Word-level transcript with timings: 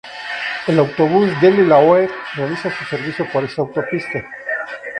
El 0.65 0.79
autobús 0.79 1.29
Delhi-Lahore 1.41 2.09
realiza 2.35 2.71
su 2.71 2.83
servicio 2.85 3.31
por 3.31 3.43
esta 3.43 3.61
autopista. 3.61 4.25